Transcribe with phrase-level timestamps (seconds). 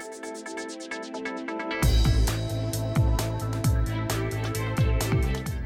[0.00, 2.19] thank you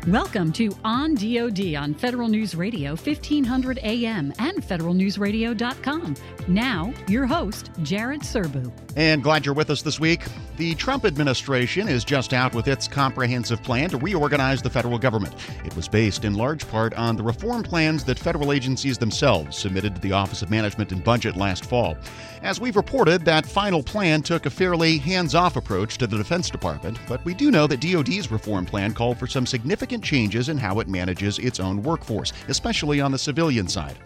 [0.08, 6.16] Welcome to On DoD on Federal News Radio 1500 AM and federalnewsradio.com.
[6.46, 8.70] Now, your host, Jared Serbu.
[8.96, 10.20] And glad you're with us this week.
[10.58, 15.34] The Trump administration is just out with its comprehensive plan to reorganize the federal government.
[15.64, 19.94] It was based in large part on the reform plans that federal agencies themselves submitted
[19.94, 21.96] to the Office of Management and Budget last fall.
[22.42, 26.50] As we've reported, that final plan took a fairly hands off approach to the Defense
[26.50, 30.58] Department, but we do know that DoD's reform plan called for some significant changes in
[30.58, 33.98] how it manages its own workforce, especially on the civilian side.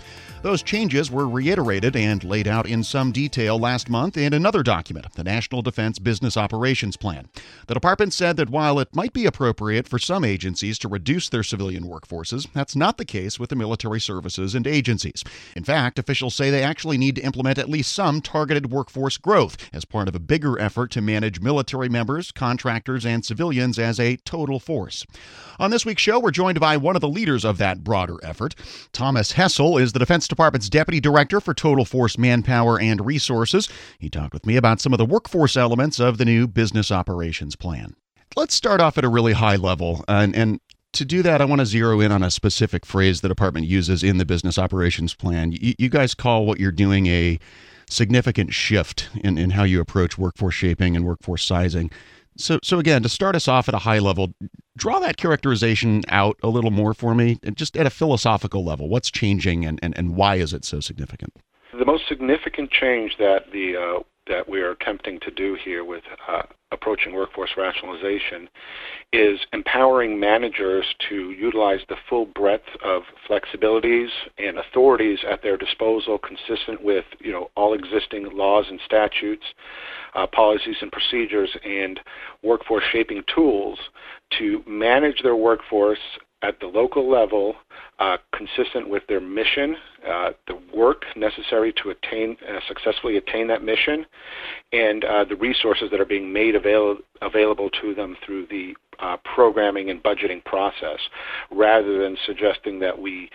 [0.42, 5.12] Those changes were reiterated and laid out in some detail last month in another document,
[5.14, 7.28] the National Defense Business Operations Plan.
[7.66, 11.42] The department said that while it might be appropriate for some agencies to reduce their
[11.42, 15.24] civilian workforces, that's not the case with the military services and agencies.
[15.56, 19.56] In fact, officials say they actually need to implement at least some targeted workforce growth
[19.72, 24.16] as part of a bigger effort to manage military members, contractors, and civilians as a
[24.18, 25.04] total force.
[25.58, 28.54] On this week's show, we're joined by one of the leaders of that broader effort.
[28.92, 33.68] Thomas Hessel is the Defense Department's Deputy Director for Total Force Manpower and Resources.
[33.98, 37.56] He talked with me about some of the workforce elements of the new Business Operations
[37.56, 37.94] Plan.
[38.36, 40.04] Let's start off at a really high level.
[40.06, 40.60] And, and
[40.92, 44.02] to do that, I want to zero in on a specific phrase the department uses
[44.02, 45.52] in the Business Operations Plan.
[45.52, 47.38] You, you guys call what you're doing a
[47.90, 51.90] significant shift in, in how you approach workforce shaping and workforce sizing.
[52.38, 54.32] So, so again, to start us off at a high level,
[54.76, 58.88] draw that characterization out a little more for me, and just at a philosophical level.
[58.88, 61.34] What's changing, and, and, and why is it so significant?
[61.76, 66.02] The most significant change that the uh, that we are attempting to do here with
[66.28, 68.48] uh, approaching workforce rationalization
[69.12, 76.18] is empowering managers to utilize the full breadth of flexibilities and authorities at their disposal
[76.18, 79.44] consistent with you know all existing laws and statutes
[80.14, 82.00] uh, policies and procedures and
[82.42, 83.78] workforce shaping tools
[84.38, 85.98] to manage their workforce
[86.42, 87.56] at the local level,
[87.98, 89.76] uh, consistent with their mission,
[90.08, 94.06] uh, the work necessary to attain uh, successfully attain that mission,
[94.72, 99.16] and uh, the resources that are being made avail- available to them through the uh,
[99.34, 101.00] programming and budgeting process,
[101.50, 103.28] rather than suggesting that we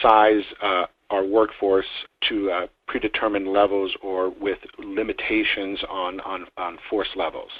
[0.00, 1.86] size uh, our workforce
[2.28, 7.50] to predetermined levels or with limitations on, on, on force levels.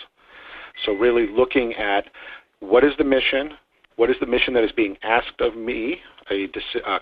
[0.85, 2.07] So really looking at
[2.61, 3.53] what is the mission,
[3.97, 6.49] what is the mission that is being asked of me, a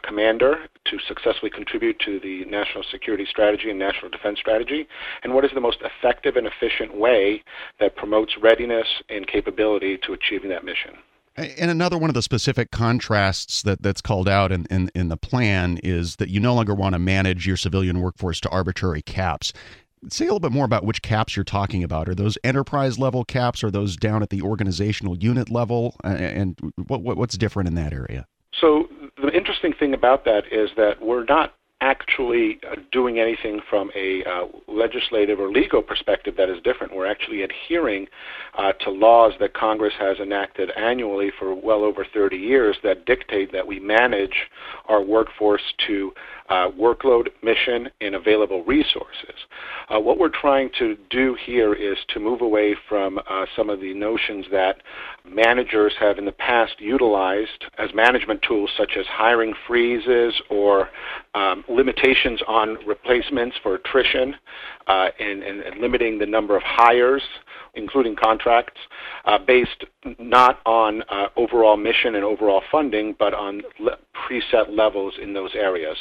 [0.02, 4.86] commander, to successfully contribute to the national security strategy and national defense strategy?
[5.22, 7.42] And what is the most effective and efficient way
[7.80, 10.92] that promotes readiness and capability to achieving that mission?
[11.36, 15.16] And another one of the specific contrasts that, that's called out in, in, in the
[15.16, 19.52] plan is that you no longer want to manage your civilian workforce to arbitrary caps.
[20.08, 22.08] Say a little bit more about which caps you're talking about.
[22.08, 23.64] Are those enterprise level caps?
[23.64, 25.96] Are those down at the organizational unit level?
[26.04, 28.26] And what, what, what's different in that area?
[28.60, 28.88] So
[29.22, 34.22] the interesting thing about that is that we're not actually uh, doing anything from a
[34.24, 36.94] uh, legislative or legal perspective that is different.
[36.94, 38.06] We're actually adhering
[38.56, 43.50] uh, to laws that Congress has enacted annually for well over 30 years that dictate
[43.50, 44.48] that we manage
[44.86, 46.12] our workforce to
[46.52, 49.34] uh, workload, mission, and available resources.
[49.88, 53.80] Uh, what we're trying to do here is to move away from uh, some of
[53.80, 54.82] the notions that
[55.24, 60.90] managers have in the past utilized as management tools, such as hiring freezes or
[61.34, 64.34] um, limitations on replacements for attrition
[64.88, 67.22] uh, and, and, and, limiting the number of hires,
[67.74, 68.80] including contracts,
[69.24, 69.84] uh, based
[70.18, 75.54] not on uh, overall mission and overall funding, but on le- preset levels in those
[75.54, 75.96] areas.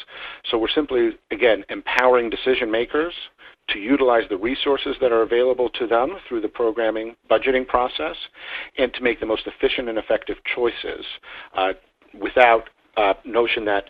[0.50, 3.14] So we're simply, again, empowering decision makers
[3.70, 8.16] to utilize the resources that are available to them through the programming budgeting process
[8.78, 11.06] and to make the most efficient and effective choices
[11.56, 11.74] uh,
[12.20, 13.86] without uh, notion that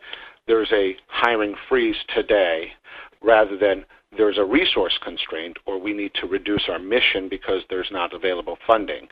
[0.47, 2.71] there's a hiring freeze today
[3.21, 3.85] rather than
[4.17, 8.57] there's a resource constraint or we need to reduce our mission because there's not available
[8.67, 9.07] funding,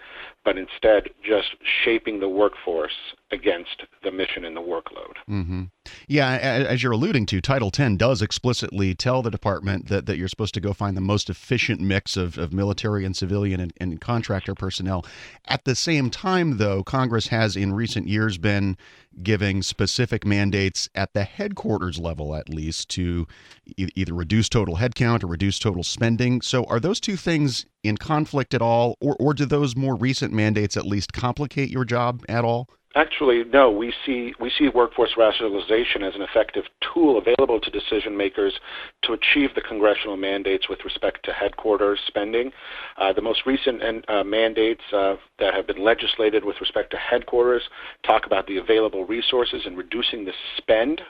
[0.45, 5.13] but instead just shaping the workforce against the mission and the workload.
[5.29, 5.63] Mm-hmm.
[6.07, 10.27] Yeah, as you're alluding to, Title 10 does explicitly tell the department that, that you're
[10.27, 14.01] supposed to go find the most efficient mix of, of military and civilian and, and
[14.01, 15.05] contractor personnel.
[15.45, 18.77] At the same time, though, Congress has in recent years been
[19.21, 23.27] giving specific mandates at the headquarters level, at least, to
[23.77, 26.41] e- either reduce total headcount or reduce total spending.
[26.41, 30.33] So, are those two things in conflict at all, or, or do those more recent
[30.33, 32.69] mandates at least complicate your job at all?
[32.99, 33.71] Actually, no.
[33.71, 38.53] We see we see workforce rationalization as an effective tool available to decision makers
[39.03, 42.51] to achieve the congressional mandates with respect to headquarters spending.
[42.97, 47.63] Uh, the most recent uh, mandates uh, that have been legislated with respect to headquarters
[48.05, 51.01] talk about the available resources and reducing the spend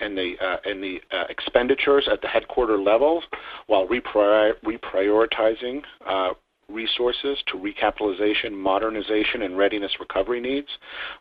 [0.00, 3.22] and the uh, and the uh, expenditures at the headquarter level,
[3.66, 6.30] while reprior- reprioritizing uh,
[6.68, 10.68] resources to recapitalization, modernization, and readiness recovery needs.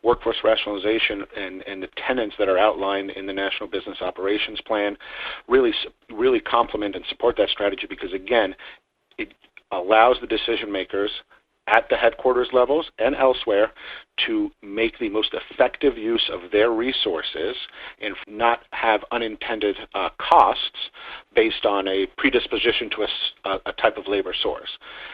[0.03, 4.97] Workforce rationalization and, and the tenets that are outlined in the National Business Operations Plan
[5.47, 5.73] really,
[6.11, 8.55] really complement and support that strategy because, again,
[9.17, 9.33] it
[9.71, 11.11] allows the decision makers
[11.67, 13.71] at the headquarters levels and elsewhere
[14.25, 17.55] to make the most effective use of their resources
[18.01, 20.89] and not have unintended uh, costs
[21.35, 23.07] based on a predisposition to
[23.45, 24.69] a, a, type of labor source.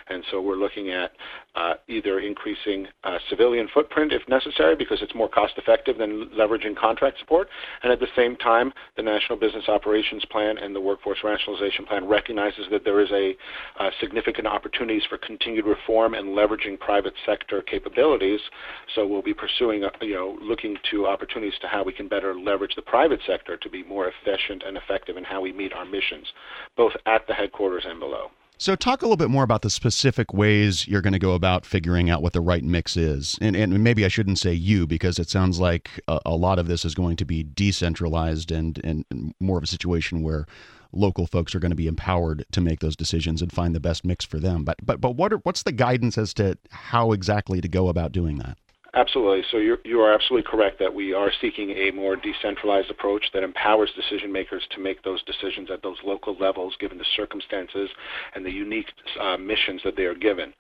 [0.10, 1.12] And so we're looking at
[1.56, 6.76] uh, either increasing uh, civilian footprint if necessary because it's more cost effective than leveraging
[6.76, 7.48] contract support,
[7.84, 12.06] and at the same time, the National Business Operations Plan and the Workforce Rationalization Plan
[12.06, 13.36] recognizes that there is a
[13.80, 18.40] uh, significant opportunities for continued reform and leveraging private sector capabilities
[18.96, 22.38] so we'll be pursuing, uh, you know, looking to opportunities to how we can better
[22.38, 25.86] leverage the private sector to be more efficient and effective in how we meet our
[25.86, 26.28] missions,
[26.76, 28.32] both at the headquarters and below.
[28.62, 31.66] So, talk a little bit more about the specific ways you're going to go about
[31.66, 33.38] figuring out what the right mix is.
[33.40, 36.68] And, and maybe I shouldn't say you, because it sounds like a, a, lot of
[36.68, 40.46] this is going to be decentralized and, and more of a situation where
[40.92, 44.04] local folks are going to be empowered to make those decisions and find the best
[44.04, 44.66] mix for them.
[44.66, 48.12] But, but, but what are, what's the guidance as to how exactly to go about
[48.12, 48.58] doing that?
[48.96, 49.44] Absolutely.
[49.52, 53.44] So you're, you are absolutely correct that we are seeking a more decentralized approach that
[53.44, 57.90] empowers decision makers to make those decisions at those local levels, given the circumstances
[58.34, 58.88] and the unique
[59.22, 60.54] uh, missions that they are given.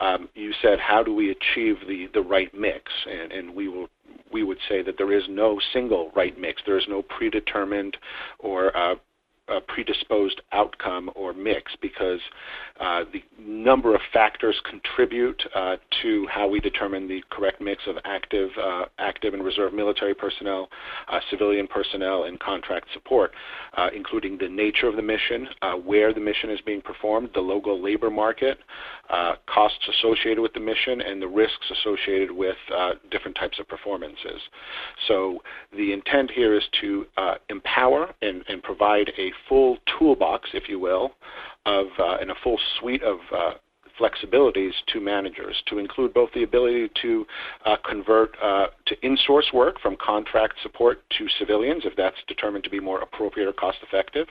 [0.00, 2.90] Um, you said, how do we achieve the, the right mix?
[3.08, 3.88] And, and we will
[4.30, 6.60] we would say that there is no single right mix.
[6.66, 7.96] There is no predetermined
[8.38, 8.96] or uh,
[9.48, 12.20] a predisposed outcome or mix because
[12.80, 17.96] uh, the number of factors contribute uh, to how we determine the correct mix of
[18.04, 20.68] active, uh, active and reserve military personnel,
[21.08, 23.32] uh, civilian personnel, and contract support,
[23.76, 27.40] uh, including the nature of the mission, uh, where the mission is being performed, the
[27.40, 28.58] local labor market,
[29.46, 32.56] costs associated with the mission, and the risks associated with
[33.10, 34.40] different types of performances.
[35.08, 35.42] So
[35.74, 37.06] the intent here is to
[37.48, 41.12] empower and, and provide a full toolbox, if you will,
[41.66, 43.52] of uh, and a full suite of uh,
[43.98, 47.26] flexibilities to managers to include both the ability to
[47.66, 52.70] uh, convert uh, to in-source work from contract support to civilians if that's determined to
[52.70, 54.28] be more appropriate or cost effective.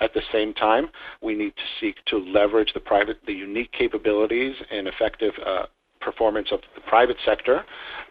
[0.00, 0.88] At the same time,
[1.22, 5.66] we need to seek to leverage the private, the unique capabilities and effective uh,
[6.00, 7.64] performance of the private sector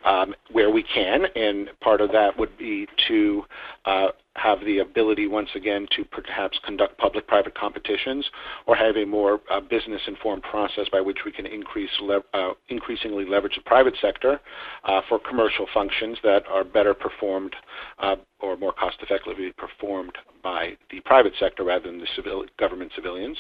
[0.05, 3.43] um, where we can, and part of that would be to
[3.85, 8.25] uh, have the ability once again to perhaps conduct public-private competitions
[8.67, 13.25] or have a more uh, business-informed process by which we can increase le- uh, increasingly
[13.25, 14.39] leverage the private sector
[14.83, 17.55] uh, for commercial functions that are better performed
[17.99, 20.11] uh, or more cost-effectively performed
[20.43, 23.37] by the private sector rather than the civil, government civilians,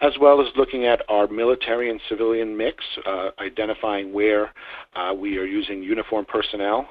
[0.00, 4.52] as well as looking at our military and civilian mix, uh, identifying where
[4.96, 6.88] uh, we are using uniform personnel,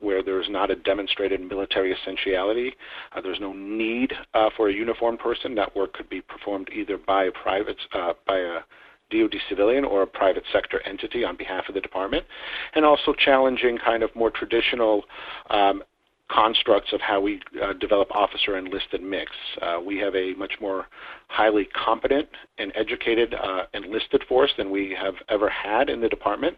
[0.00, 2.72] where there is not a demonstrated military essentiality,
[3.14, 5.54] uh, there's no need uh, for a uniformed person.
[5.54, 8.58] That work could be performed either by a private, uh, by a
[9.10, 12.24] DoD civilian or a private sector entity on behalf of the department,
[12.74, 15.04] and also challenging kind of more traditional
[15.50, 15.82] um,
[16.30, 19.30] constructs of how we uh, develop officer enlisted mix.
[19.60, 20.86] Uh, we have a much more
[21.28, 22.28] highly competent
[22.58, 26.56] and educated uh, enlisted force than we have ever had in the department,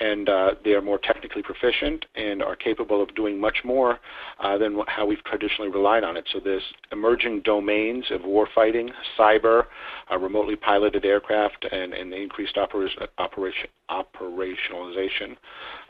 [0.00, 3.98] and uh, they are more technically proficient and are capable of doing much more
[4.40, 6.24] uh, than how we've traditionally relied on it.
[6.32, 9.64] So there's emerging domains of warfighting, cyber,
[10.10, 15.36] uh, remotely piloted aircraft, and, and the increased operation, operation, operationalization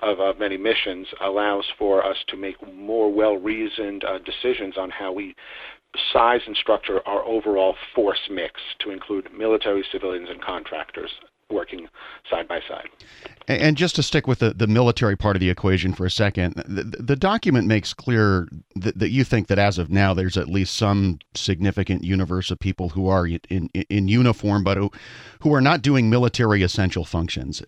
[0.02, 5.35] of many missions allows for us to make more well-reasoned uh, decisions on how we
[6.12, 11.11] size and structure our overall force mix to include military, civilians, and contractors
[11.54, 11.88] working
[12.30, 12.88] side by side.
[13.46, 16.54] And just to stick with the, the military part of the equation for a second,
[16.66, 20.49] the, the document makes clear that, that, you think that as of now, there's at
[20.49, 24.90] least some significant universe of people who are in, in, uniform, but who,
[25.40, 27.62] who are not doing military essential functions.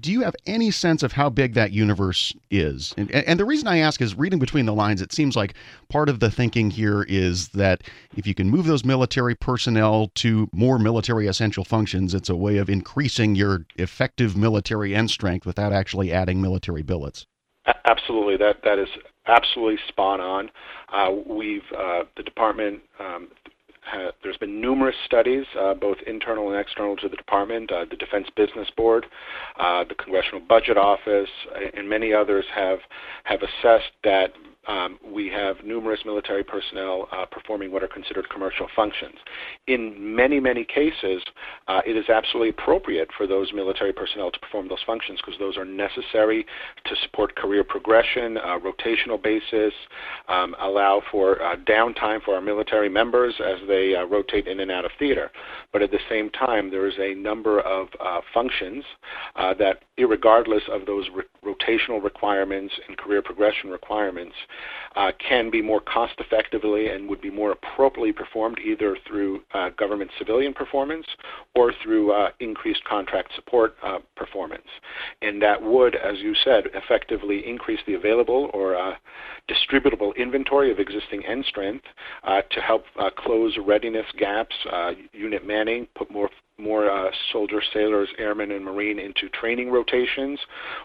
[0.00, 2.92] Do you have any sense of how big that universe is?
[2.96, 5.54] And, and the reason I ask is reading between the lines, it seems like
[5.88, 7.84] part of the thinking here is that
[8.16, 12.56] if you can move those military personnel to more military essential functions, it's a way
[12.56, 17.26] of increasing your effective military end strength without actually adding military billets.
[17.84, 18.88] Absolutely, that that is
[19.26, 20.50] absolutely spot on.
[20.92, 22.80] Uh, we've uh, the department.
[22.98, 23.28] Um,
[24.22, 27.70] there's been numerous studies, uh, both internal and external to the department.
[27.70, 29.06] Uh, the Defense Business Board,
[29.58, 31.28] uh, the Congressional Budget Office,
[31.76, 32.78] and many others have
[33.24, 34.32] have assessed that
[34.68, 39.16] um, we have numerous military personnel uh, performing what are considered commercial functions.
[39.66, 41.22] In many, many cases,
[41.66, 45.56] uh, it is absolutely appropriate for those military personnel to perform those functions because those
[45.56, 46.46] are necessary
[46.84, 49.72] to support career progression, uh, rotational basis,
[50.28, 54.70] um, allow for uh, downtime for our military members as they uh, rotate in and
[54.70, 55.30] out of theater.
[55.72, 58.84] But at the same time, there is a number of uh, functions
[59.58, 64.34] that, regardless of those re- rotational requirements and career progression requirements,
[64.96, 69.70] uh, can be more cost effectively and would be more appropriately performed either through uh,
[69.70, 71.06] government civilian performance
[71.54, 74.66] or through uh, increased contract support uh, performance.
[75.22, 78.94] And that would, as you said, effectively increase the available or uh,
[79.48, 81.84] distributable inventory of existing end strength
[82.24, 82.84] uh, to help
[83.16, 84.54] close readiness gaps,
[85.12, 86.28] unit manning, put more
[86.58, 90.38] more uh, soldiers, sailors, airmen, and marine into training rotations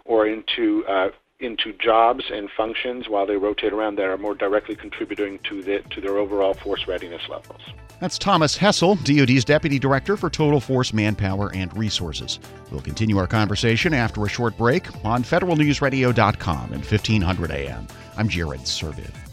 [0.06, 4.76] or into uh, into jobs and functions while they rotate around that are more directly
[4.76, 7.62] contributing to, the, to their overall force readiness levels.
[8.00, 12.40] That's Thomas Hessel, DoD's Deputy Director for Total Force Manpower and Resources.
[12.72, 17.88] We'll continue our conversation after a short break on federalnewsradio.com and 1500 AM.
[18.18, 19.27] I'm Jared Serbu.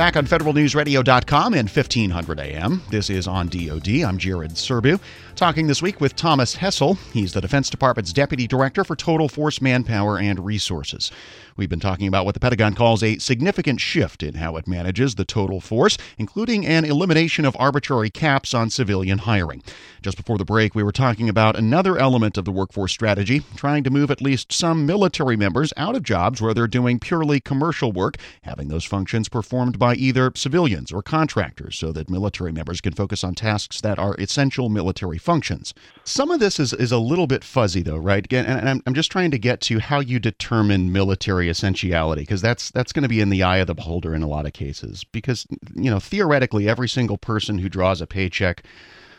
[0.00, 2.80] Back on federalnewsradio.com and 1500 AM.
[2.88, 4.02] This is on DoD.
[4.02, 4.98] I'm Jared Serbu.
[5.36, 6.94] Talking this week with Thomas Hessel.
[7.12, 11.12] He's the Defense Department's Deputy Director for Total Force Manpower and Resources.
[11.56, 15.16] We've been talking about what the Pentagon calls a significant shift in how it manages
[15.16, 19.62] the total force, including an elimination of arbitrary caps on civilian hiring.
[20.00, 23.84] Just before the break, we were talking about another element of the workforce strategy, trying
[23.84, 27.92] to move at least some military members out of jobs where they're doing purely commercial
[27.92, 32.92] work, having those functions performed by either civilians or contractors so that military members can
[32.92, 35.74] focus on tasks that are essential military functions.
[36.04, 38.26] Some of this is, is a little bit fuzzy, though, right?
[38.32, 42.42] And, and I'm, I'm just trying to get to how you determine military essentiality because
[42.42, 44.52] that's that's going to be in the eye of the beholder in a lot of
[44.52, 48.64] cases because you know theoretically every single person who draws a paycheck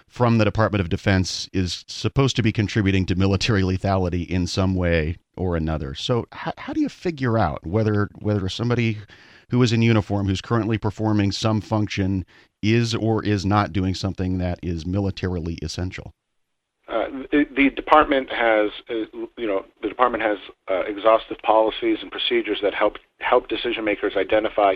[0.07, 4.75] from the Department of Defense is supposed to be contributing to military lethality in some
[4.75, 5.95] way or another.
[5.95, 8.97] So how, how do you figure out whether whether somebody
[9.51, 12.25] who is in uniform who's currently performing some function
[12.63, 16.11] is or is not doing something that is militarily essential?
[16.87, 20.37] Uh, the, department has, uh, you know, the department has
[20.69, 24.75] uh, exhaustive policies and procedures that help help decision makers identify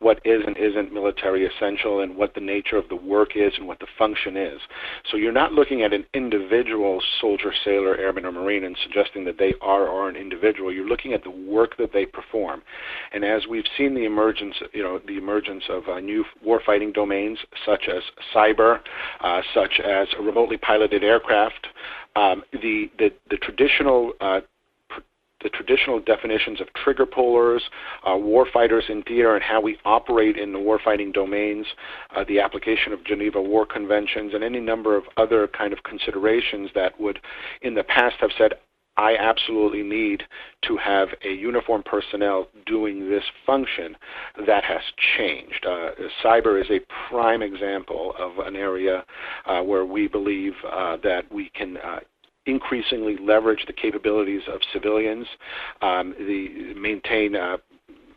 [0.00, 3.66] what is and isn't military essential and what the nature of the work is and
[3.66, 4.60] what the function is.
[5.10, 9.38] So you're not looking at an individual soldier, sailor, airman, or marine and suggesting that
[9.38, 10.72] they are or an individual.
[10.72, 12.62] You're looking at the work that they perform.
[13.12, 17.38] And as we've seen the emergence, you know, the emergence of uh, new warfighting domains
[17.64, 18.02] such as
[18.34, 18.80] cyber,
[19.20, 21.66] uh, such as remotely piloted aircraft,
[22.14, 24.40] um, the, the, the traditional uh,
[25.42, 27.62] the traditional definitions of trigger pullers,
[28.04, 31.66] uh, warfighters in theater, and how we operate in the warfighting domains,
[32.16, 36.70] uh, the application of Geneva War Conventions, and any number of other kind of considerations
[36.74, 37.20] that would,
[37.62, 38.54] in the past, have said,
[38.96, 40.22] I absolutely need
[40.62, 43.96] to have a uniform personnel doing this function.
[44.46, 44.80] That has
[45.16, 45.66] changed.
[45.66, 45.90] Uh,
[46.24, 49.04] cyber is a prime example of an area
[49.46, 52.00] uh, where we believe uh, that we can uh,
[52.46, 55.26] increasingly leverage the capabilities of civilians,
[55.82, 57.56] um, the maintain uh,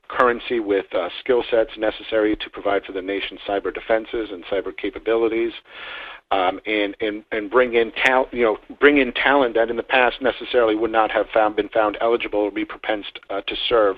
[0.07, 4.75] currency with uh, skill sets necessary to provide for the nation's cyber defenses and cyber
[4.75, 5.51] capabilities
[6.31, 9.83] um, and, and, and bring in talent, you know, bring in talent that in the
[9.83, 13.98] past necessarily would not have found, been found eligible or be propensed uh, to serve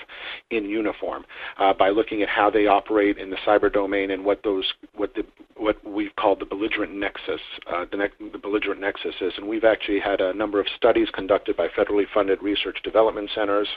[0.50, 1.26] in uniform
[1.58, 5.14] uh, by looking at how they operate in the cyber domain and what those what
[5.16, 5.26] the
[5.58, 7.40] what we've called the belligerent nexus,
[7.72, 11.08] uh, the, ne- the belligerent nexus is, and we've actually had a number of studies
[11.14, 13.68] conducted by federally funded research development centers,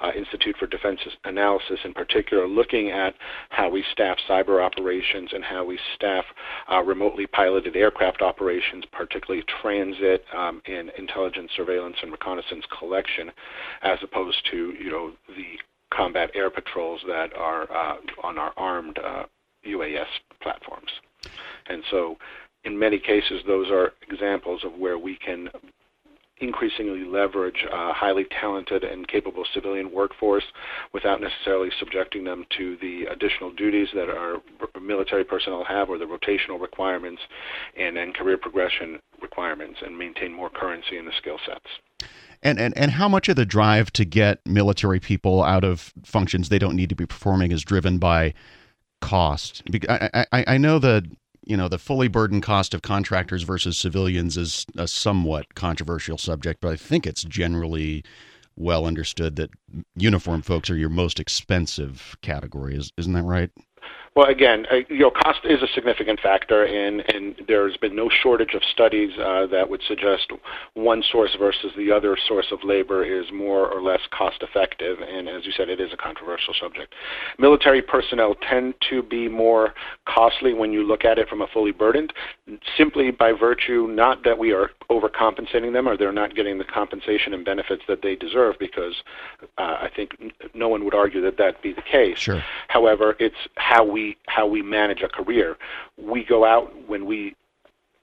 [0.00, 3.14] uh, Institute for Defense Analysis in particular, looking at
[3.50, 6.24] how we staff cyber operations and how we staff
[6.72, 13.30] uh, remotely piloted aircraft aircraft operations, particularly transit um, and intelligence, surveillance, and reconnaissance collection,
[13.82, 15.58] as opposed to you know the
[15.92, 19.24] combat air patrols that are uh, on our armed uh,
[19.66, 20.06] UAS
[20.40, 20.90] platforms.
[21.68, 22.16] And so,
[22.64, 25.48] in many cases, those are examples of where we can
[26.40, 30.44] increasingly leverage a highly talented and capable civilian workforce
[30.92, 34.36] without necessarily subjecting them to the additional duties that our
[34.80, 37.22] military personnel have or the rotational requirements
[37.76, 41.66] and, and career progression requirements and maintain more currency in the skill sets.
[42.42, 46.48] And, and and how much of the drive to get military people out of functions
[46.48, 48.32] they don't need to be performing is driven by
[49.00, 49.62] cost?
[49.88, 51.04] I, I, I know the
[51.48, 56.60] you know the fully burdened cost of contractors versus civilians is a somewhat controversial subject,
[56.60, 58.04] but I think it's generally
[58.54, 59.50] well understood that
[59.96, 62.76] uniform folks are your most expensive category.
[62.76, 63.50] Is, isn't that right?
[64.16, 68.08] Well, again, uh, you know, cost is a significant factor, and, and there's been no
[68.08, 70.32] shortage of studies uh, that would suggest
[70.74, 74.98] one source versus the other source of labor is more or less cost effective.
[75.00, 76.94] And as you said, it is a controversial subject.
[77.38, 79.74] Military personnel tend to be more
[80.06, 82.12] costly when you look at it from a fully burdened,
[82.76, 87.34] simply by virtue not that we are overcompensating them or they're not getting the compensation
[87.34, 88.94] and benefits that they deserve, because
[89.58, 90.16] uh, I think
[90.54, 92.18] no one would argue that that be the case.
[92.18, 92.42] Sure.
[92.68, 95.56] However, it's how we how we manage a career.
[95.96, 97.34] We go out when we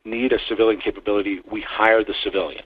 [0.05, 2.65] need a civilian capability, we hire the civilian.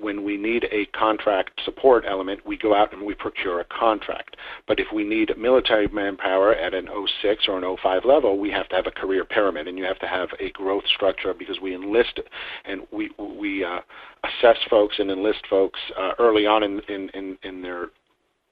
[0.00, 4.36] When we need a contract support element, we go out and we procure a contract.
[4.66, 6.88] But if we need military manpower at an
[7.22, 10.00] 06 or an 05 level, we have to have a career pyramid, and you have
[10.00, 12.18] to have a growth structure because we enlist
[12.64, 13.80] and we we uh,
[14.24, 17.90] assess folks and enlist folks uh, early on in, in, in, in their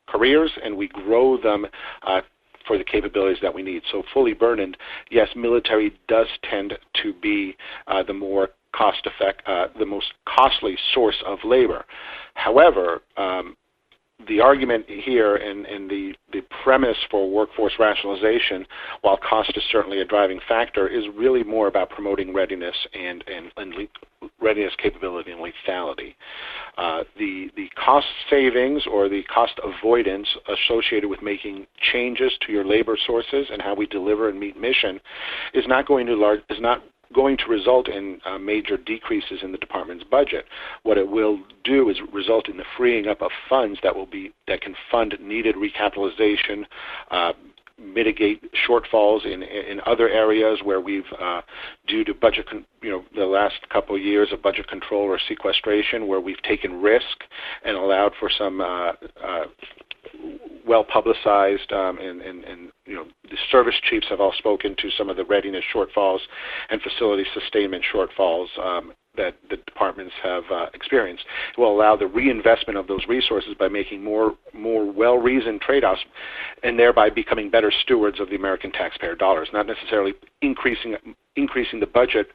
[0.06, 1.66] careers, and we grow them
[2.06, 2.21] uh,
[2.66, 3.83] for the capabilities that we need.
[3.90, 4.76] So fully burdened,
[5.11, 10.76] yes, military does tend to be uh, the more cost effect, uh, the most costly
[10.95, 11.85] source of labor.
[12.35, 13.57] However, um,
[14.29, 18.67] the argument here and, and the, the premise for workforce rationalization,
[19.02, 23.52] while cost is certainly a driving factor, is really more about promoting readiness and, and,
[23.57, 23.88] and
[24.41, 26.14] readiness capability and lethality.
[26.79, 32.64] Uh, the, the cost savings or the cost avoidance associated with making changes to your
[32.64, 35.00] labor sources and how we deliver and meet mission
[35.55, 39.52] is not going to large, is not going to result in uh, major decreases in
[39.52, 40.47] the department's budget.
[40.83, 44.33] What it will do is result in the freeing up of funds that will be
[44.49, 46.64] that can fund needed recapitalization,
[47.11, 47.33] uh,
[47.78, 51.41] mitigate shortfalls in in other areas where we've uh,
[51.87, 55.19] due to budget con- you know the last couple of years of budget control or
[55.28, 57.25] sequestration where we've taken risk
[57.65, 59.45] and allowed for some uh, uh,
[60.67, 64.91] well publicized, um, and, and, and you know the service chiefs have all spoken to
[64.97, 66.21] some of the readiness shortfalls
[66.71, 71.25] and facility sustainment shortfalls um, that the departments have uh, experienced.
[71.56, 76.00] It will allow the reinvestment of those resources by making more more well-reasoned trade-offs,
[76.62, 79.49] and thereby becoming better stewards of the American taxpayer dollars.
[79.52, 80.97] Not necessarily increasing
[81.36, 82.28] increasing the budget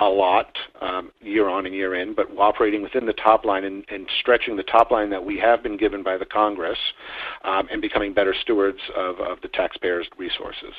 [0.00, 3.84] a lot um, year on and year in, but operating within the top line and,
[3.88, 6.78] and, stretching the top line that we have been given by the Congress
[7.44, 10.72] um, and becoming better stewards of, of, the taxpayers' resources.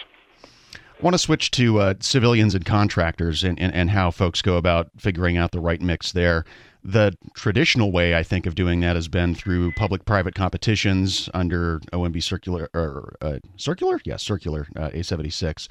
[0.73, 4.57] I want to switch to uh, civilians and contractors and, and, and how folks go
[4.57, 6.45] about figuring out the right mix there.
[6.83, 12.23] The traditional way, I think, of doing that has been through public-private competitions under OMB
[12.23, 15.67] circular or uh, circular, yes, circular uh, A76.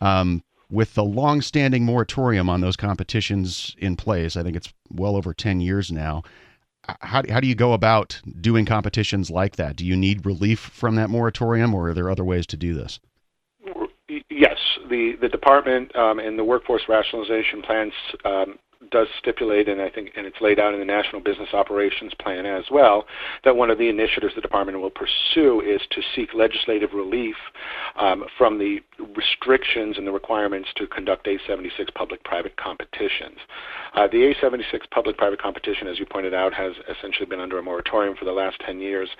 [0.00, 5.34] Um, with the long-standing moratorium on those competitions in place, I think it's well over
[5.34, 6.22] 10 years now.
[7.00, 9.76] How, how do you go about doing competitions like that?
[9.76, 13.00] Do you need relief from that moratorium, or are there other ways to do this?
[14.28, 17.92] Yes, the the department um, and the workforce rationalization plans
[18.24, 18.58] um,
[18.90, 22.46] does stipulate, and I think, and it's laid out in the National Business Operations Plan
[22.46, 23.04] as well,
[23.44, 27.36] that one of the initiatives the department will pursue is to seek legislative relief
[27.96, 28.80] um, from the
[29.14, 33.36] restrictions and the requirements to conduct A76 public-private competitions.
[33.94, 38.16] Uh, the A76 public-private competition, as you pointed out, has essentially been under a moratorium
[38.16, 39.10] for the last 10 years.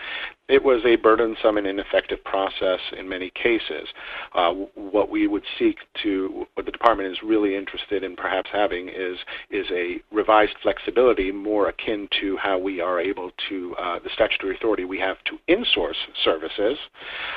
[0.50, 3.86] It was a burdensome and ineffective process in many cases.
[4.34, 8.88] Uh, what we would seek to, what the department is really interested in perhaps having
[8.88, 9.16] is
[9.50, 14.56] is a revised flexibility more akin to how we are able to uh, the statutory
[14.56, 16.76] authority we have to insource services,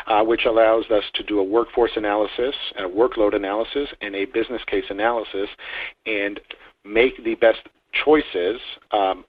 [0.08, 4.62] uh, which allows us to do a workforce analysis, a workload analysis, and a business
[4.66, 5.50] case analysis,
[6.08, 6.40] and
[6.84, 7.60] make the best
[8.04, 8.60] choices
[8.92, 9.24] um,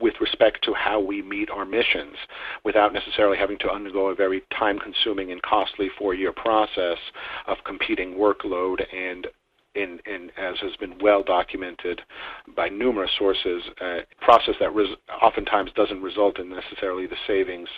[0.00, 2.16] with respect to how we meet our missions
[2.64, 6.98] without necessarily having to undergo a very time consuming and costly four year process
[7.46, 9.26] of competing workload and
[9.78, 12.00] in, in, as has been well documented
[12.56, 17.68] by numerous sources, a process that res- oftentimes doesn't result in necessarily the savings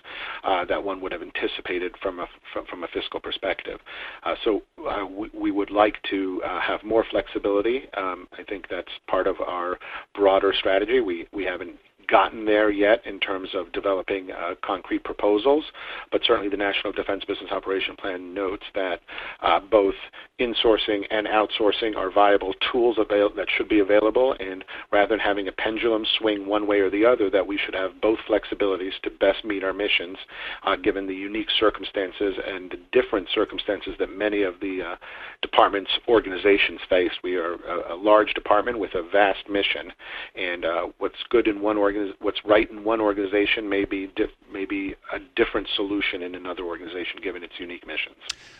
[0.45, 3.79] uh, that one would have anticipated from a, from, from a fiscal perspective.
[4.25, 7.83] Uh, so uh, we, we, would like to uh, have more flexibility.
[7.97, 9.79] Um, I think that's part of our
[10.15, 11.01] broader strategy.
[11.01, 11.77] We, we haven't
[12.11, 15.65] gotten there yet in terms of developing uh, concrete proposals,
[16.11, 19.01] but certainly the National Defense Business Operation Plan notes that
[19.43, 19.95] uh, both
[20.41, 25.49] insourcing and outsourcing are viable tools avail- that should be available, and rather than having
[25.49, 29.11] a pendulum swing one way or the other, that we should have both flexibilities to
[29.11, 30.17] best meet our missions,
[30.65, 34.97] uh, given the unique circumstances and the different circumstances that many of the uh,
[35.43, 37.13] department's organizations face.
[37.23, 39.93] We are a, a, large department with a vast mission,
[40.35, 44.11] and uh, what's good in one organization organiz- what's right in one organization may be
[44.17, 48.17] dif- may be a different solution in another organization given its unique missions.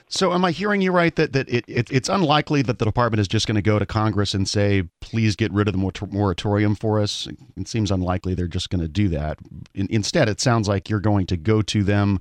[0.09, 3.21] So, am I hearing you right that that it, it it's unlikely that the department
[3.21, 6.75] is just going to go to Congress and say, "Please get rid of the moratorium
[6.75, 7.29] for us"?
[7.57, 9.39] It seems unlikely they're just going to do that.
[9.75, 12.21] In, instead, it sounds like you're going to go to them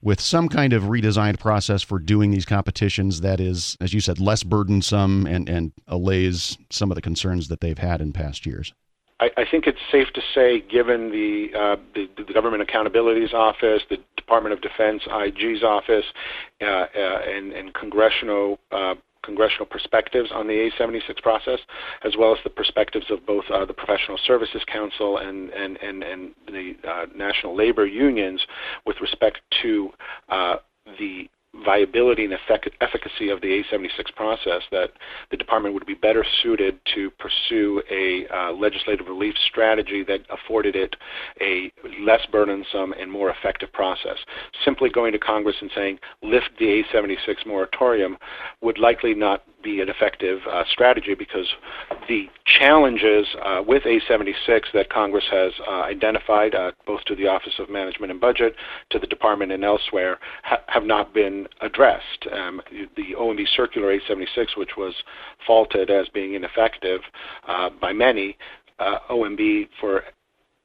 [0.00, 4.20] with some kind of redesigned process for doing these competitions that is, as you said,
[4.20, 8.72] less burdensome and, and allays some of the concerns that they've had in past years.
[9.20, 13.82] I, I think it's safe to say, given the, uh, the, the Government Accountability's Office,
[13.90, 16.04] the Department of Defense IG's office,
[16.60, 21.58] uh, uh, and, and congressional uh, congressional perspectives on the A76 process,
[22.02, 26.02] as well as the perspectives of both uh, the Professional Services Council and, and, and,
[26.02, 28.40] and the uh, national labor unions
[28.86, 29.90] with respect to
[30.30, 30.56] uh,
[30.98, 31.28] the
[31.64, 32.34] viability and
[32.80, 34.90] efficacy of the A76 process that
[35.30, 40.76] the department would be better suited to pursue a uh, legislative relief strategy that afforded
[40.76, 40.96] it
[41.40, 44.16] a less burdensome and more effective process.
[44.64, 48.16] Simply going to Congress and saying, lift the A76 moratorium
[48.60, 51.46] would likely not be an effective uh, strategy because
[52.08, 57.54] the challenges uh, with A76 that Congress has uh, identified, uh, both to the Office
[57.58, 58.54] of Management and Budget,
[58.90, 62.26] to the Department, and elsewhere, ha- have not been addressed.
[62.32, 62.60] Um,
[62.96, 64.94] the OMB Circular A76, which was
[65.46, 67.00] faulted as being ineffective
[67.46, 68.36] uh, by many,
[68.78, 70.04] uh, OMB for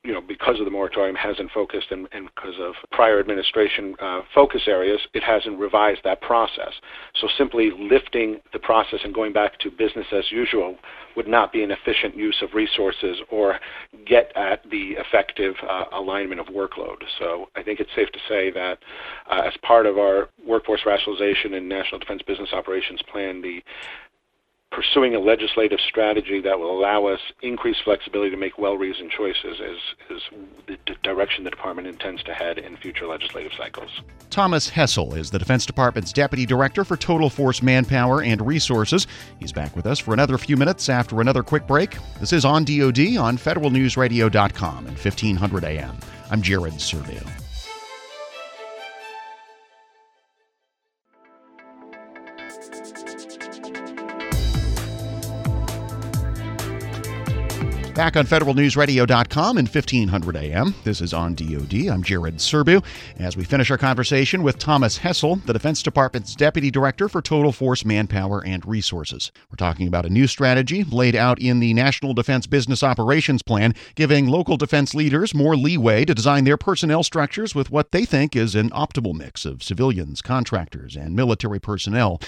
[0.04, 4.22] you know, because of the moratorium hasn't focused and, and because of prior administration uh,
[4.36, 6.74] focus areas, it hasn't revised that process.
[7.22, 10.76] So simply lifting the process and going back to business as usual
[11.16, 13.60] would not be an efficient use of resources or
[14.06, 16.98] get at the effective uh, alignment of workload.
[17.20, 18.80] So I think it's safe to say that
[19.32, 23.64] uh, as part of our workforce rationalization and National Defense Business Operations Plan, the
[24.74, 29.78] pursuing a legislative strategy that will allow us increased flexibility to make well-reasoned choices is,
[30.10, 30.22] is
[30.68, 33.92] the d- direction the department intends to head in future legislative cycles.
[34.32, 39.06] Thomas Hessel is the Defense Department's Deputy Director for Total Force Manpower and Resources.
[39.40, 41.96] He's back with us for another few minutes after another quick break.
[42.20, 45.98] This is on DoD on FederalNewsRadio.com and 1500 AM.
[46.32, 47.43] I'm Jared Serbu.
[57.96, 60.74] Back on federalnewsradio.com and 1500 AM.
[60.84, 61.90] This is on DoD.
[61.92, 62.84] I'm Jared Serbu.
[63.20, 67.52] As we finish our conversation with Thomas Hessel, the Defense Department's Deputy Director for Total
[67.52, 69.32] Force Manpower and Resources.
[69.52, 73.76] We're talking about a new strategy laid out in the National Defense Business Operations Plan,
[73.94, 78.36] giving local defense leaders more leeway to design their personnel structures with what they think
[78.36, 82.20] is an optimal mix of civilians, contractors, and military personnel.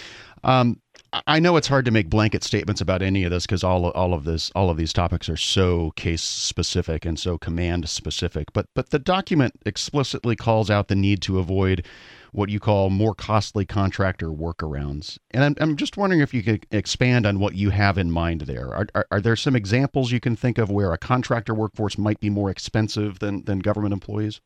[0.44, 0.80] Um,
[1.28, 4.14] I know it's hard to make blanket statements about any of this because all all
[4.14, 8.52] of this all of these topics are so case specific and so command specific.
[8.54, 11.86] But but the document explicitly calls out the need to avoid
[12.32, 15.18] what you call more costly contractor workarounds.
[15.32, 18.42] And I'm, I'm just wondering if you could expand on what you have in mind
[18.42, 18.74] there.
[18.74, 22.20] Are, are, are there some examples you can think of where a contractor workforce might
[22.20, 24.42] be more expensive than, than government employees?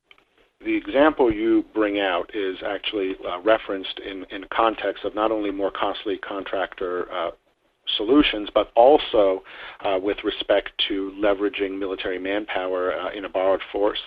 [0.64, 5.52] The example you bring out is actually uh, referenced in, in context of not only
[5.52, 7.32] more costly contractor uh,
[7.96, 9.42] solutions, but also
[9.86, 14.00] uh, with respect to leveraging military manpower uh, in a borrowed force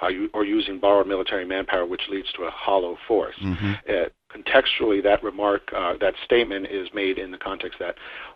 [0.00, 3.34] uh, or using borrowed military manpower, which leads to a hollow force.
[3.42, 3.72] Mm-hmm.
[3.88, 7.94] Uh, contextually, that remark, that statement is made in the context that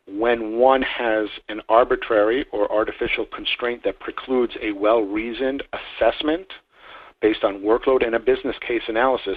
[0.08, 6.46] when one has an arbitrary or artificial constraint that precludes a well reasoned assessment
[7.20, 9.36] based on workload and a business case analysis,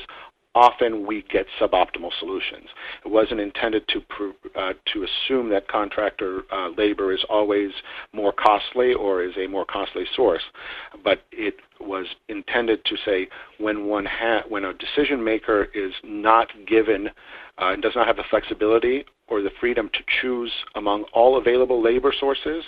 [0.56, 2.68] often we get suboptimal solutions.
[3.04, 7.72] It wasn't intended to uh, to assume that contractor uh, labor is always
[8.14, 10.44] more costly or is a more costly source,
[11.04, 13.28] but it was intended to say
[13.60, 14.08] when one
[14.48, 17.08] when a decision maker is not given
[17.60, 21.82] uh, and does not have the flexibility or the freedom to choose among all available
[21.82, 22.64] labor sources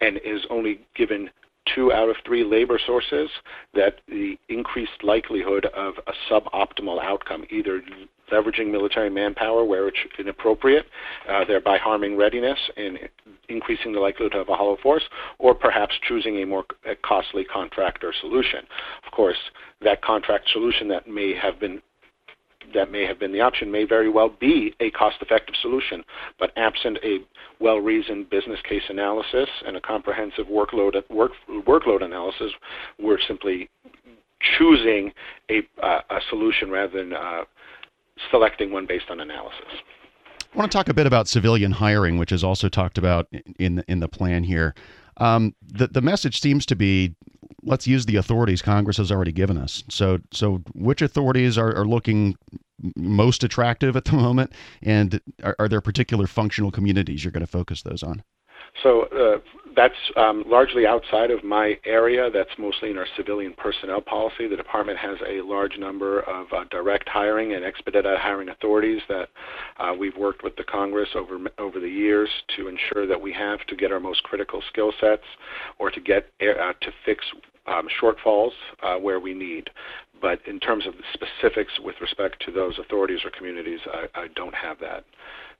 [0.00, 1.30] and is only given
[1.74, 3.28] two out of three labor sources,
[3.74, 7.82] that the increased likelihood of a suboptimal outcome, either
[8.32, 10.86] leveraging military manpower where it's inappropriate,
[11.28, 12.98] uh, thereby harming readiness and
[13.48, 15.04] increasing the likelihood of a hollow force,
[15.38, 16.64] or perhaps choosing a more
[17.02, 18.60] costly contractor solution.
[19.06, 19.36] Of course,
[19.82, 21.80] that contract solution that may have been
[22.74, 26.04] that may have been the option may very well be a cost-effective solution,
[26.38, 27.18] but absent a
[27.60, 32.52] well-reasoned business case analysis and a comprehensive workload work, workload analysis,
[32.98, 33.68] we're simply
[34.58, 35.12] choosing
[35.50, 37.44] a, uh, a solution rather than uh,
[38.30, 39.64] selecting one based on analysis.
[40.54, 43.84] I want to talk a bit about civilian hiring, which is also talked about in
[43.88, 44.74] in the plan here.
[45.18, 47.14] Um, the the message seems to be
[47.66, 49.84] let's use the authorities Congress has already given us.
[49.90, 52.36] So so which authorities are, are looking
[52.96, 54.52] most attractive at the moment,
[54.82, 58.22] and are, are there particular functional communities you're going to focus those on?
[58.82, 59.38] So uh,
[59.74, 62.30] that's um, largely outside of my area.
[62.30, 64.48] That's mostly in our civilian personnel policy.
[64.48, 69.28] The department has a large number of uh, direct hiring and expedited hiring authorities that
[69.78, 73.60] uh, we've worked with the Congress over over the years to ensure that we have
[73.68, 75.24] to get our most critical skill sets
[75.78, 77.24] or to get uh, to fix
[77.66, 78.52] um, shortfalls
[78.82, 79.70] uh, where we need.
[80.20, 84.28] But in terms of the specifics with respect to those authorities or communities, I, I
[84.34, 85.04] don't have that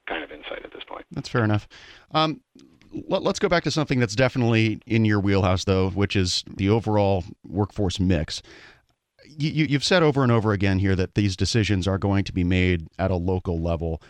[0.09, 1.05] kind of insight at this point.
[1.11, 1.69] That's fair enough.
[2.13, 2.41] Um,
[2.93, 6.69] let, us go back to something that's definitely in your wheelhouse, though, which is the
[6.69, 8.43] overall workforce mix.
[9.27, 12.45] You, you've said over and over again here that these decisions are going to be
[12.45, 14.01] made at a local level.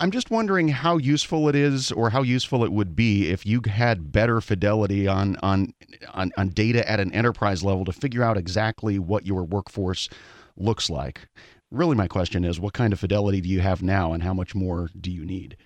[0.00, 3.60] I'm just wondering how useful it is or how useful it would be if you
[3.66, 5.74] had better fidelity on, on,
[6.14, 10.08] on, on data at an enterprise level to figure out exactly what your workforce
[10.56, 11.26] looks like.
[11.72, 14.54] Really, my question is what kind of fidelity do you have now and how much
[14.54, 15.56] more do you need?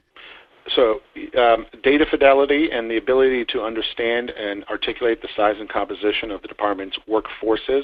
[0.76, 1.00] So
[1.38, 6.40] um, data fidelity and the ability to understand and articulate the size and composition of
[6.42, 7.82] the department's workforces,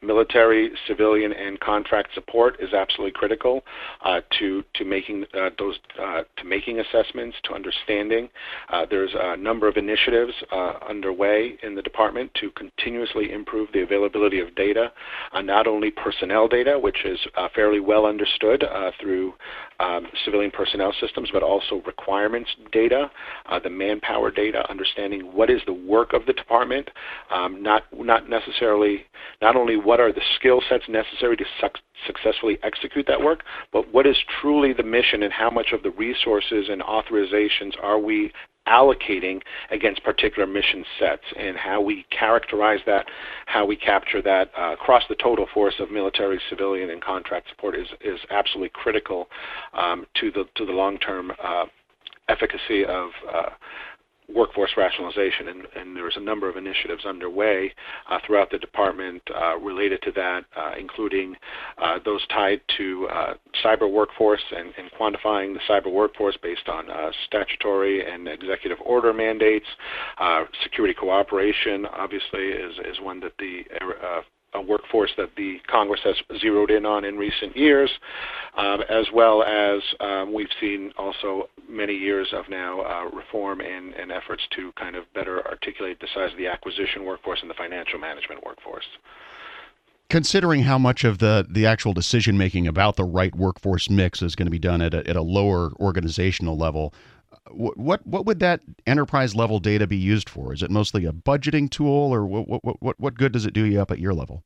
[0.00, 3.62] military, civilian, and contract support is absolutely critical
[4.04, 8.28] uh, to to making uh, those uh, to making assessments, to understanding.
[8.68, 13.80] Uh, there's a number of initiatives uh, underway in the department to continuously improve the
[13.80, 14.92] availability of data,
[15.32, 17.18] uh, not only personnel data, which is
[17.54, 18.64] fairly well understood
[19.00, 19.34] through
[19.80, 22.19] um, civilian personnel systems, but also requirements
[22.72, 23.10] data,
[23.46, 26.88] uh, the manpower data, understanding what is the work of the department,
[27.30, 29.04] um, not not necessarily
[29.40, 31.68] not only what are the skill sets necessary to su-
[32.06, 35.90] successfully execute that work, but what is truly the mission and how much of the
[35.90, 38.32] resources and authorizations are we
[38.68, 43.06] allocating against particular mission sets and how we characterize that,
[43.46, 47.74] how we capture that uh, across the total force of military, civilian, and contract support
[47.74, 49.28] is, is absolutely critical
[49.74, 51.64] um, to the to the long-term uh,
[52.30, 53.50] efficacy of uh,
[54.34, 57.72] workforce rationalization, and, and, a number of initiatives underway
[58.10, 61.36] uh, throughout the department uh, related to that, uh, including
[61.78, 66.90] uh, those tied to uh, cyber workforce and, and, quantifying the cyber workforce based on
[66.90, 69.66] uh, statutory and executive order mandates.
[70.62, 73.62] security cooperation, obviously, is, is one that the
[74.54, 77.90] a workforce that the Congress has zeroed in on in recent years,
[78.56, 83.94] um, as well as um, we've seen also many years of now uh, reform and,
[83.94, 87.54] and, efforts to kind of better articulate the size of the acquisition workforce and the
[87.54, 88.86] financial management workforce.
[90.08, 94.34] Considering how much of the, the actual decision making about the right workforce mix is
[94.34, 96.92] going to be done at a, at a lower organizational level,
[97.52, 100.52] what what would that enterprise level data be used for?
[100.52, 103.64] Is it mostly a budgeting tool, or what what what, what good does it do
[103.64, 104.42] you up at your level?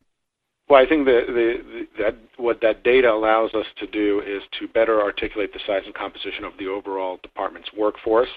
[0.66, 4.42] Well, I think that, the, the, that what that data allows us to do is
[4.58, 8.30] to better articulate the size and composition of the overall department's workforce,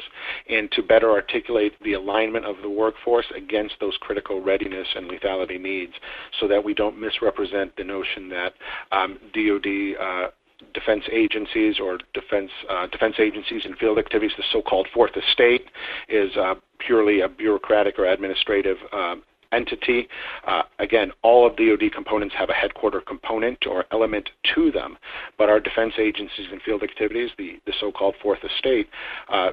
[0.50, 5.60] and to better articulate the alignment of the workforce against those critical readiness and lethality
[5.60, 5.94] needs,
[6.38, 8.54] so that we don't misrepresent the notion that
[8.92, 10.28] um, DoD uh,
[10.74, 15.66] defense agencies or defense uh, defense agencies and field activities, the so-called fourth estate,
[16.10, 20.08] is uh, purely a bureaucratic or administrative um, entity.
[20.46, 24.98] Uh, again, all of the OD components have a headquarter component or element to them,
[25.38, 28.88] but our defense agencies and field activities, the, the so-called fourth estate,
[29.30, 29.50] uh,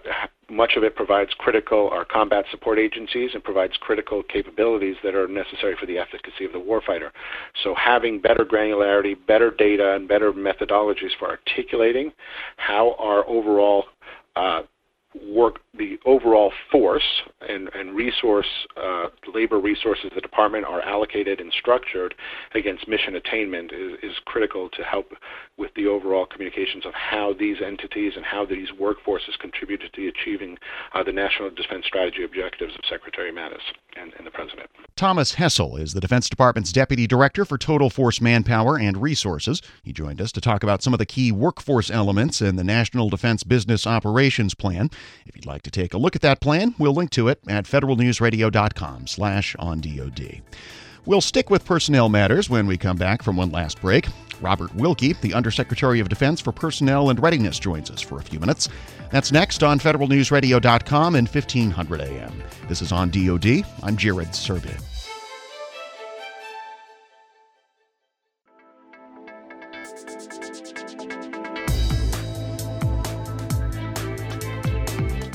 [0.50, 5.26] much of it provides critical or combat support agencies and provides critical capabilities that are
[5.26, 7.10] necessary for the efficacy of the warfighter.
[7.62, 12.12] So having better granularity, better data, and better methodologies for articulating
[12.56, 13.84] how our overall
[14.36, 14.62] uh,
[15.22, 18.46] work the overall force and, and resource
[18.76, 22.14] uh, labor resources the department are allocated and structured
[22.54, 25.12] against mission attainment is, is critical to help
[25.56, 30.58] with the overall communications of how these entities and how these workforces contributed to achieving
[30.94, 33.62] uh, the national defense strategy objectives of Secretary Mattis
[33.96, 34.68] and, and the President.
[34.96, 39.62] Thomas Hessel is the Defense Department's Deputy Director for Total Force Manpower and Resources.
[39.82, 43.08] He joined us to talk about some of the key workforce elements in the National
[43.10, 44.90] Defense Business Operations Plan.
[45.26, 47.64] If you'd like to take a look at that plan, we'll link to it at
[47.64, 50.42] federalnewsradio.com slash on DoD.
[51.06, 54.06] We'll stick with personnel matters when we come back from one last break.
[54.40, 58.40] Robert Wilkie, the Undersecretary of Defense for Personnel and Readiness, joins us for a few
[58.40, 58.68] minutes.
[59.10, 62.42] That's next on federalnewsradio.com and 1500 AM.
[62.68, 63.64] This is on DoD.
[63.82, 64.93] I'm Jared Serbu.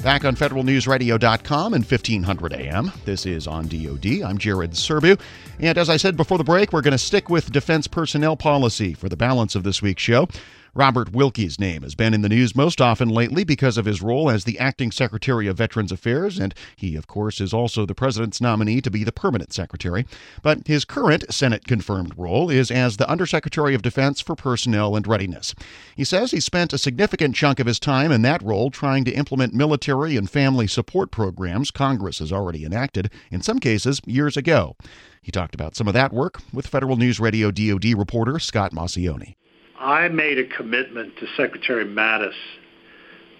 [0.04, 2.92] Back on federalnewsradio.com and 1500 AM.
[3.04, 4.22] This is on DoD.
[4.24, 5.20] I'm Jared Serbu.
[5.60, 8.94] And as I said before the break, we're going to stick with defense personnel policy
[8.94, 10.30] for the balance of this week's show.
[10.74, 14.30] Robert Wilkie's name has been in the news most often lately because of his role
[14.30, 18.40] as the acting Secretary of Veterans Affairs, and he, of course, is also the President's
[18.40, 20.06] nominee to be the permanent Secretary.
[20.42, 25.08] But his current Senate confirmed role is as the Undersecretary of Defense for Personnel and
[25.08, 25.56] Readiness.
[25.96, 29.12] He says he spent a significant chunk of his time in that role trying to
[29.12, 34.76] implement military and family support programs Congress has already enacted, in some cases, years ago.
[35.22, 39.36] He talked about some of that work with Federal News Radio DoD reporter Scott Maucione.
[39.80, 42.34] I made a commitment to Secretary Mattis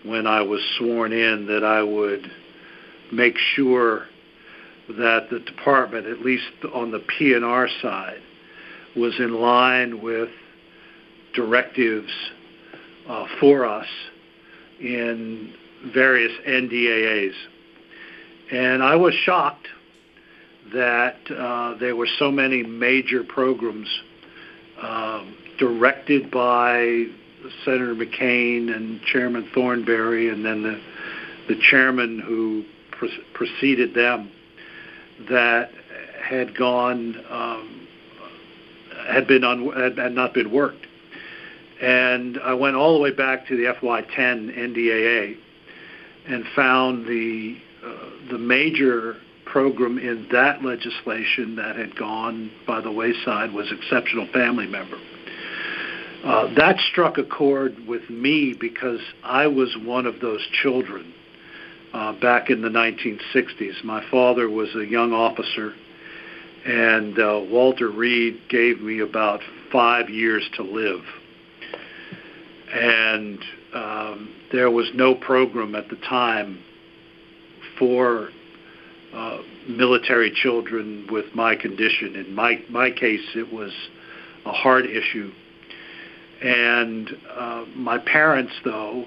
[0.06, 2.32] when I was sworn in that I would
[3.12, 4.06] make sure
[4.88, 8.22] that the department, at least on the P&R side,
[8.96, 10.30] was in line with
[11.36, 12.12] directives
[13.10, 13.88] uh, for us
[14.80, 15.54] in
[15.94, 17.34] various NDAAs.
[18.54, 19.68] And I was shocked
[20.74, 23.90] that uh, there were so many major programs
[24.82, 27.06] um, directed by
[27.64, 30.82] Senator McCain and Chairman Thornberry, and then the
[31.48, 34.32] the chairman who pre- preceded them,
[35.30, 35.72] that
[36.22, 37.88] had gone um,
[39.08, 39.42] had been
[39.76, 40.86] had, had not been worked.
[41.82, 45.38] And I went all the way back to the FY10 NDAA
[46.28, 52.92] and found the uh, the major program in that legislation that had gone by the
[52.92, 54.98] wayside was exceptional family member.
[56.24, 61.14] Uh, that struck a chord with me because I was one of those children
[61.94, 63.84] uh, back in the 1960s.
[63.86, 65.74] My father was a young officer,
[66.66, 69.40] and uh, Walter Reed gave me about
[69.72, 71.02] five years to live.
[72.74, 73.40] And
[73.74, 76.60] um, there was no program at the time
[77.78, 78.28] for
[79.14, 79.38] uh,
[79.70, 82.16] military children with my condition.
[82.16, 83.72] In my my case, it was
[84.46, 85.32] a heart issue
[86.42, 89.06] and uh, my parents, though,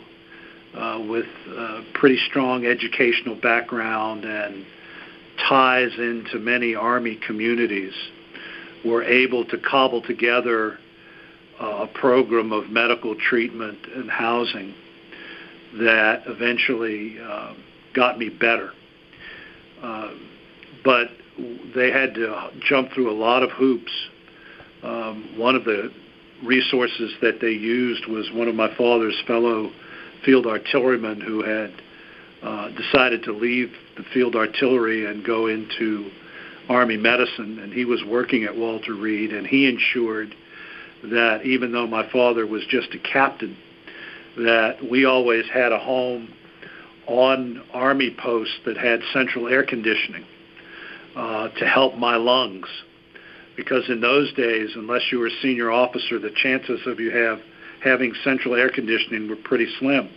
[0.75, 4.67] uh, with a pretty strong educational background and
[5.49, 7.95] ties into many Army communities,
[8.85, 10.79] were able to cobble together
[11.61, 14.75] uh, a program of medical treatment and housing
[15.75, 17.55] that eventually uh,
[17.95, 18.73] got me better.
[19.83, 20.11] Uh,
[20.85, 21.09] but
[21.75, 23.93] they had to jump through a lot of hoops.
[24.83, 25.91] Um, one of the
[26.45, 29.71] resources that they used was one of my father's fellow
[30.25, 31.73] field artillerymen who had
[32.43, 36.11] uh, decided to leave the field artillery and go into
[36.69, 40.35] Army medicine, and he was working at Walter Reed, and he ensured
[41.05, 43.57] that even though my father was just a captain,
[44.37, 46.33] that we always had a home
[47.07, 50.25] on Army posts that had central air conditioning
[51.17, 52.67] uh, to help my lungs
[53.57, 57.41] because in those days, unless you were a senior officer, the chances of you have
[57.83, 60.09] having central air conditioning were pretty slim.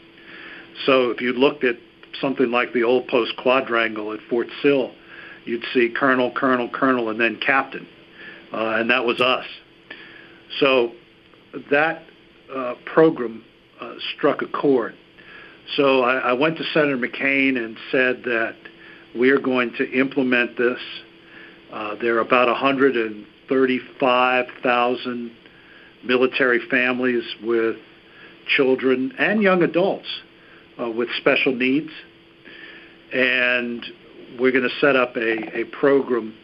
[0.85, 1.77] So if you looked at
[2.21, 4.91] something like the old post quadrangle at Fort Sill,
[5.45, 7.87] you'd see colonel, colonel, colonel, and then captain,
[8.53, 9.45] uh, and that was us.
[10.59, 10.91] So
[11.71, 12.03] that
[12.53, 13.43] uh, program
[13.79, 14.95] uh, struck a chord.
[15.75, 18.55] So I, I went to Senator McCain and said that
[19.17, 20.79] we are going to implement this
[21.71, 25.31] uh, there are about 135,000
[26.03, 27.77] military families with
[28.55, 30.07] children and young adults
[30.79, 31.89] uh, with special needs.
[33.13, 33.83] And
[34.39, 36.35] we're going to set up a, a program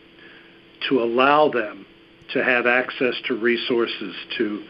[0.90, 1.86] to allow them
[2.34, 4.64] to have access to resources to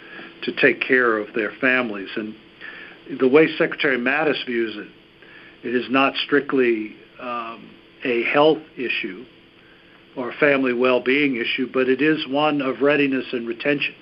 [0.44, 2.10] to take care of their families.
[2.16, 2.36] And
[3.20, 7.70] the way Secretary Mattis views it It is not strictly um,
[8.04, 9.26] a health issue
[10.16, 13.96] or family well-being issue, but it is one of readiness and retention.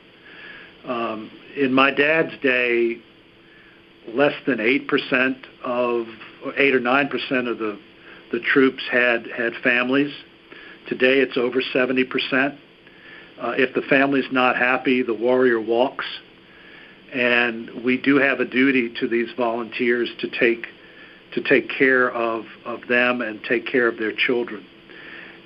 [0.86, 2.97] Um, in my dad's day,
[4.07, 6.07] less than 8% of,
[6.45, 7.80] or 8 or 9% of the,
[8.32, 10.14] the troops had, had families.
[10.88, 12.57] Today it's over 70%.
[13.39, 16.05] Uh, if the family's not happy, the warrior walks.
[17.14, 20.68] And we do have a duty to these volunteers to take
[21.34, 24.66] to take care of, of them and take care of their children.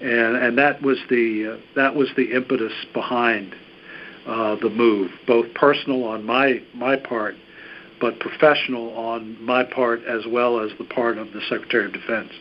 [0.03, 3.55] And, and that was the uh, that was the impetus behind
[4.27, 7.35] uh, the move, both personal on my my part,
[8.01, 12.33] but professional on my part as well as the part of the Secretary of Defense.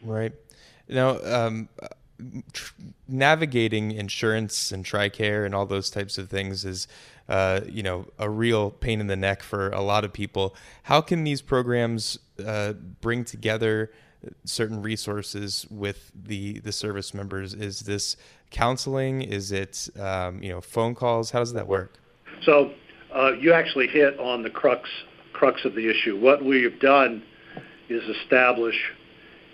[0.00, 0.32] Right.
[0.88, 1.68] Now, um,
[2.52, 2.72] tr-
[3.08, 6.86] navigating insurance and TRICARE and all those types of things is,
[7.28, 10.54] uh, you know, a real pain in the neck for a lot of people.
[10.84, 13.90] How can these programs uh, bring together
[14.44, 17.54] certain resources with the the service members?
[17.54, 18.16] Is this
[18.50, 19.22] counseling?
[19.22, 21.30] Is it um, you know phone calls?
[21.30, 21.94] How does that work?
[22.42, 22.72] So
[23.14, 24.88] uh, you actually hit on the crux
[25.32, 26.18] crux of the issue.
[26.18, 27.22] What we have done
[27.88, 28.76] is establish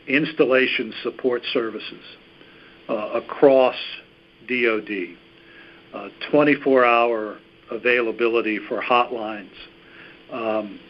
[0.06, 2.02] installation support services
[2.88, 3.76] uh, across
[4.48, 5.16] DoD,
[5.94, 7.38] uh, 24-hour
[7.70, 9.54] availability for hotlines.
[10.30, 10.80] Um,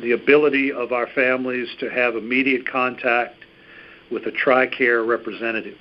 [0.00, 3.36] the ability of our families to have immediate contact
[4.10, 5.76] with a TRICARE representative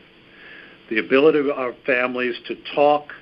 [0.92, 3.14] the ability of our families to talk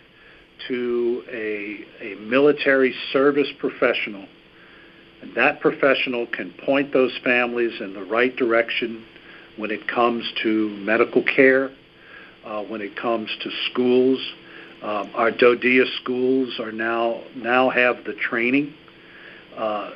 [0.68, 4.26] to a, a military service professional,
[5.22, 9.06] and that professional can point those families in the right direction
[9.58, 11.70] when it comes to medical care,
[12.44, 14.20] uh, when it comes to schools.
[14.82, 18.74] Um, our DoDEA schools are now now have the training
[19.56, 19.92] uh,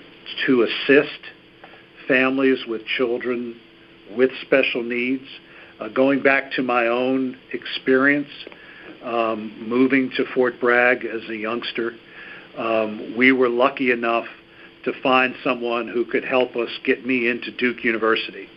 [0.45, 1.19] to assist
[2.07, 3.59] families with children
[4.15, 5.26] with special needs.
[5.80, 8.30] Uh, going back to my own experience,
[9.03, 11.93] um, moving to Fort Bragg as a youngster,
[12.57, 14.26] um, we were lucky enough
[14.86, 18.47] to find someone who could help us get me into Duke University,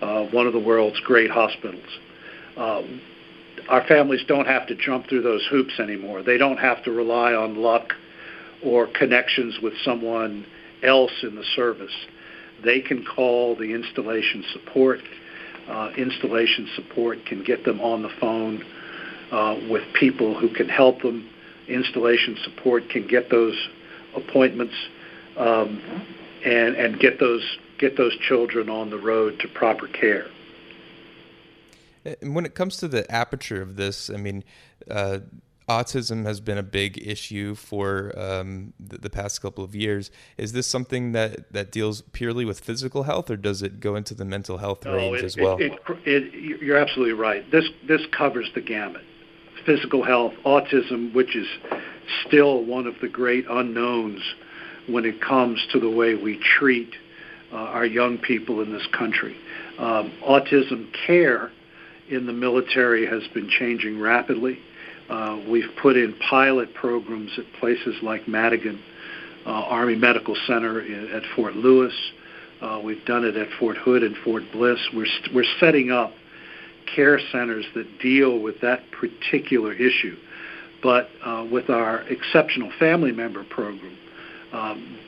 [0.00, 1.98] uh, one of the world's great hospitals.
[2.56, 2.82] Uh,
[3.68, 6.22] our families don't have to jump through those hoops anymore.
[6.22, 7.92] They don't have to rely on luck
[8.64, 10.46] or connections with someone
[10.82, 11.94] else in the service.
[12.62, 15.00] They can call the installation support
[15.68, 18.64] uh, installation support can get them on the phone
[19.30, 21.28] uh, with people who can help them.
[21.68, 23.68] Installation support can get those
[24.16, 24.74] appointments
[25.36, 25.82] um,
[26.44, 30.26] and and get those get those children on the road to proper care.
[32.22, 34.44] And when it comes to the aperture of this, I mean,
[34.90, 35.18] uh,
[35.68, 40.10] autism has been a big issue for um, the, the, past couple of years.
[40.36, 44.14] Is this something that, that deals purely with physical health, or does it go into
[44.14, 45.58] the mental health no, range it, as well?
[45.58, 47.48] It, it, you're absolutely right.
[47.50, 49.02] This this covers the gamut:
[49.66, 51.46] physical health, autism, which is
[52.26, 54.22] still one of the great unknowns
[54.88, 56.94] when it comes to the way we treat
[57.52, 59.36] uh, our young people in this country.
[59.78, 61.52] Um, autism care
[62.08, 64.60] in the military has been changing rapidly.
[65.08, 68.80] Uh, we've put in pilot programs at places like Madigan
[69.46, 71.94] uh, Army Medical Center in, at Fort Lewis.
[72.60, 74.78] Uh, we've done it at Fort Hood and Fort Bliss.
[74.94, 76.12] We're, st- we're setting up
[76.94, 80.16] care centers that deal with that particular issue.
[80.82, 83.96] But uh, with our exceptional family member program,
[84.52, 84.98] um,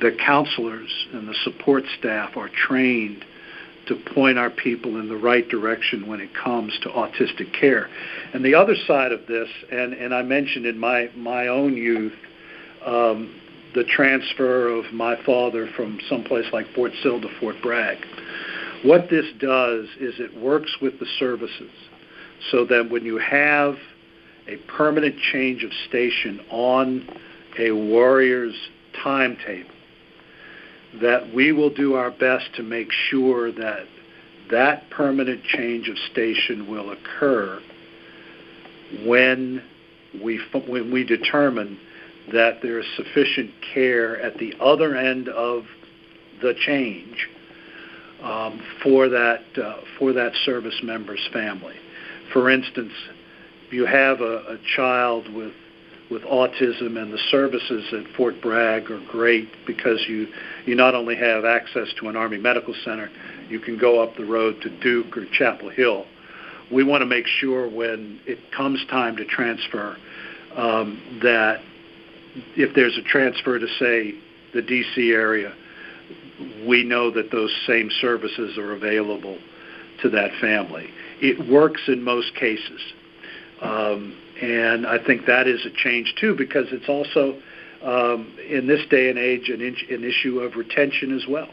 [0.00, 3.24] the counselors and the support staff are trained
[3.86, 7.88] to point our people in the right direction when it comes to autistic care.
[8.32, 12.14] And the other side of this, and, and I mentioned in my, my own youth,
[12.84, 13.40] um,
[13.74, 17.98] the transfer of my father from someplace like Fort Sill to Fort Bragg.
[18.84, 21.70] What this does is it works with the services
[22.50, 23.76] so that when you have
[24.48, 27.08] a permanent change of station on
[27.58, 28.56] a warrior's
[29.02, 29.71] timetable,
[31.00, 33.86] that we will do our best to make sure that
[34.50, 37.60] that permanent change of station will occur
[39.06, 39.62] when
[40.22, 40.38] we
[40.68, 41.78] when we determine
[42.32, 45.64] that there is sufficient care at the other end of
[46.42, 47.28] the change
[48.22, 51.74] um, for that uh, for that service member's family.
[52.32, 52.92] For instance,
[53.70, 55.52] you have a, a child with
[56.12, 60.28] with autism and the services at Fort Bragg are great because you
[60.66, 63.10] you not only have access to an Army Medical Center,
[63.48, 66.04] you can go up the road to Duke or Chapel Hill.
[66.70, 69.96] We want to make sure when it comes time to transfer
[70.54, 71.60] um, that
[72.56, 74.14] if there's a transfer to say
[74.52, 75.12] the D.C.
[75.12, 75.54] area,
[76.66, 79.38] we know that those same services are available
[80.02, 80.88] to that family.
[81.20, 82.80] It works in most cases.
[83.60, 87.40] Um, and I think that is a change too, because it's also
[87.82, 91.48] um, in this day and age an, in- an issue of retention as well.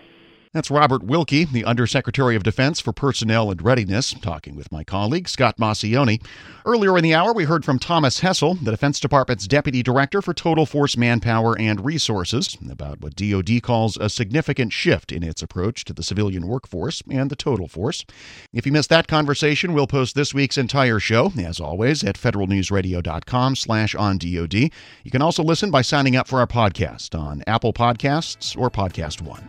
[0.51, 5.29] That's Robert Wilkie, the Undersecretary of Defense for Personnel and Readiness, talking with my colleague
[5.29, 6.25] Scott Maucione.
[6.65, 10.33] Earlier in the hour, we heard from Thomas Hessel, the Defense Department's Deputy Director for
[10.33, 15.85] Total Force Manpower and Resources, about what DoD calls a significant shift in its approach
[15.85, 18.03] to the civilian workforce and the total force.
[18.51, 23.55] If you missed that conversation, we'll post this week's entire show, as always, at federalnewsradio.com
[23.55, 24.53] slash on DoD.
[24.55, 29.21] You can also listen by signing up for our podcast on Apple Podcasts or Podcast
[29.21, 29.47] One.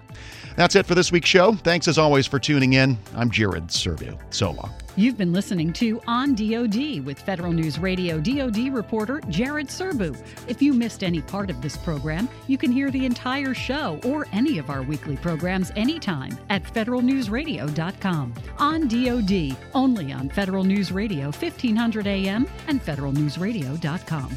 [0.57, 1.53] That's it for this week's show.
[1.53, 2.99] Thanks as always for tuning in.
[3.14, 4.18] I'm Jared Serbu.
[4.34, 4.72] So long.
[4.97, 10.20] You've been listening to On DoD with Federal News Radio DoD reporter Jared Serbu.
[10.49, 14.26] If you missed any part of this program, you can hear the entire show or
[14.32, 18.34] any of our weekly programs anytime at federalnewsradio.com.
[18.59, 24.36] On DoD, only on Federal News Radio 1500 AM and federalnewsradio.com.